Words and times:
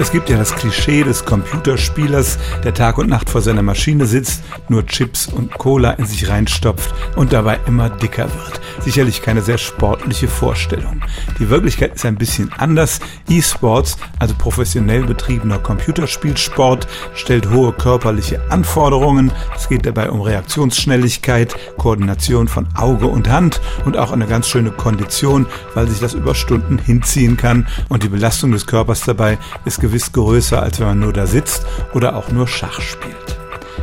Es 0.00 0.10
gibt 0.10 0.30
ja 0.30 0.38
das 0.38 0.54
Klischee 0.54 1.02
des 1.02 1.26
Computerspielers, 1.26 2.38
der 2.64 2.72
Tag 2.72 2.96
und 2.96 3.10
Nacht 3.10 3.28
vor 3.28 3.42
seiner 3.42 3.60
Maschine 3.60 4.06
sitzt, 4.06 4.42
nur 4.70 4.86
Chips 4.86 5.26
und 5.26 5.52
Cola 5.58 5.90
in 5.90 6.06
sich 6.06 6.30
reinstopft 6.30 6.94
und 7.16 7.34
dabei 7.34 7.60
immer 7.66 7.90
dicker 7.90 8.24
wird. 8.24 8.62
Sicherlich 8.80 9.22
keine 9.22 9.42
sehr 9.42 9.58
sportliche 9.58 10.28
Vorstellung. 10.28 11.02
Die 11.38 11.50
Wirklichkeit 11.50 11.94
ist 11.94 12.06
ein 12.06 12.16
bisschen 12.16 12.50
anders. 12.56 13.00
E-Sports, 13.28 13.98
also 14.18 14.34
professionell 14.34 15.04
betriebener 15.04 15.58
Computerspielsport, 15.58 16.86
stellt 17.14 17.50
hohe 17.50 17.72
körperliche 17.72 18.40
Anforderungen. 18.50 19.32
Es 19.54 19.68
geht 19.68 19.86
dabei 19.86 20.10
um 20.10 20.22
Reaktionsschnelligkeit, 20.22 21.54
Koordination 21.76 22.48
von 22.48 22.68
Auge 22.74 23.06
und 23.06 23.28
Hand 23.28 23.60
und 23.84 23.96
auch 23.96 24.12
eine 24.12 24.26
ganz 24.26 24.48
schöne 24.48 24.70
Kondition, 24.70 25.46
weil 25.74 25.86
sich 25.88 26.00
das 26.00 26.14
über 26.14 26.34
Stunden 26.34 26.78
hinziehen 26.78 27.36
kann 27.36 27.66
und 27.88 28.02
die 28.02 28.08
Belastung 28.08 28.52
des 28.52 28.66
Körpers 28.66 29.02
dabei 29.02 29.38
ist 29.64 29.80
gewiss 29.80 30.12
größer, 30.12 30.62
als 30.62 30.80
wenn 30.80 30.86
man 30.86 31.00
nur 31.00 31.12
da 31.12 31.26
sitzt 31.26 31.66
oder 31.94 32.16
auch 32.16 32.30
nur 32.30 32.48
Schach 32.48 32.80
spielt. 32.80 33.39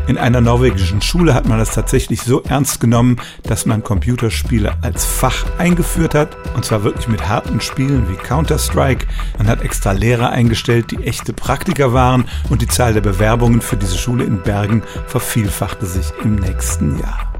In 0.08 0.18
einer 0.18 0.40
norwegischen 0.40 1.02
Schule 1.02 1.34
hat 1.34 1.48
man 1.48 1.60
das 1.60 1.72
tatsächlich 1.72 2.22
so 2.22 2.42
ernst 2.44 2.80
genommen, 2.80 3.18
dass 3.44 3.66
man 3.66 3.84
Computerspiele 3.84 4.78
als 4.82 5.04
Fach 5.04 5.46
eingeführt 5.58 6.16
hat. 6.16 6.38
Und 6.56 6.64
zwar 6.64 6.84
wirklich 6.84 7.10
mit 7.10 7.28
harten 7.28 7.60
Spielen 7.60 8.10
wie 8.10 8.16
Counter-Strike. 8.16 9.06
Man 9.38 9.48
hat 9.48 9.62
extra 9.62 9.92
Lehrer 9.92 10.30
eingestellt, 10.30 10.92
die 10.92 11.04
echte 11.04 11.34
Praktiker 11.34 11.92
waren. 11.92 12.26
Und 12.50 12.62
die 12.62 12.68
Zahl 12.68 12.94
der 12.94 13.02
Bewerbungen 13.02 13.60
für 13.60 13.76
diese 13.76 13.98
Schule 13.98 14.24
in 14.24 14.42
Bergen 14.42 14.82
vervielfachte 15.08 15.86
sich 15.86 16.14
im 16.24 16.36
nächsten 16.36 17.00
Jahr. 17.00 17.34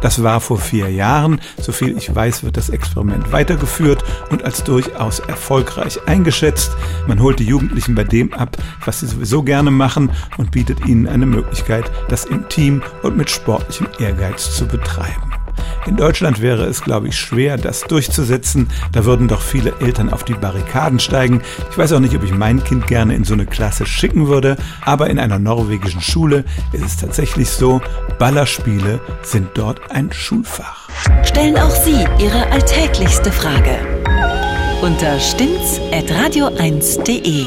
Das 0.00 0.22
war 0.22 0.40
vor 0.40 0.58
vier 0.58 0.90
Jahren. 0.90 1.40
Soviel 1.60 1.96
ich 1.96 2.14
weiß, 2.14 2.42
wird 2.42 2.56
das 2.56 2.70
Experiment 2.70 3.32
weitergeführt 3.32 4.04
und 4.30 4.44
als 4.44 4.64
durchaus 4.64 5.20
erfolgreich 5.20 6.00
eingeschätzt. 6.06 6.76
Man 7.06 7.20
holt 7.20 7.38
die 7.38 7.44
Jugendlichen 7.44 7.94
bei 7.94 8.04
dem 8.04 8.32
ab, 8.32 8.56
was 8.84 9.00
sie 9.00 9.06
sowieso 9.06 9.42
gerne 9.42 9.70
machen 9.70 10.10
und 10.38 10.50
bietet 10.50 10.86
ihnen 10.86 11.06
eine 11.06 11.26
Möglichkeit, 11.26 11.90
das 12.08 12.24
im 12.24 12.48
Team 12.48 12.82
und 13.02 13.16
mit 13.16 13.30
sportlichem 13.30 13.88
Ehrgeiz 13.98 14.56
zu 14.56 14.66
betreiben. 14.66 15.29
In 15.86 15.96
Deutschland 15.96 16.40
wäre 16.40 16.64
es, 16.64 16.82
glaube 16.82 17.08
ich, 17.08 17.18
schwer, 17.18 17.56
das 17.56 17.82
durchzusetzen. 17.82 18.68
Da 18.92 19.04
würden 19.04 19.28
doch 19.28 19.40
viele 19.40 19.72
Eltern 19.80 20.12
auf 20.12 20.24
die 20.24 20.34
Barrikaden 20.34 21.00
steigen. 21.00 21.42
Ich 21.70 21.78
weiß 21.78 21.92
auch 21.92 22.00
nicht, 22.00 22.14
ob 22.14 22.22
ich 22.22 22.32
mein 22.32 22.62
Kind 22.62 22.86
gerne 22.86 23.14
in 23.14 23.24
so 23.24 23.34
eine 23.34 23.46
Klasse 23.46 23.86
schicken 23.86 24.28
würde, 24.28 24.56
aber 24.84 25.10
in 25.10 25.18
einer 25.18 25.38
norwegischen 25.38 26.00
Schule 26.00 26.44
ist 26.72 26.84
es 26.84 26.96
tatsächlich 26.98 27.50
so, 27.50 27.80
Ballerspiele 28.18 29.00
sind 29.22 29.48
dort 29.54 29.90
ein 29.90 30.12
Schulfach. 30.12 30.88
Stellen 31.24 31.56
auch 31.56 31.70
Sie 31.70 32.04
Ihre 32.18 32.50
alltäglichste 32.50 33.32
Frage 33.32 33.78
unter 34.82 35.18
stimmtz.radio1.de. 35.20 37.46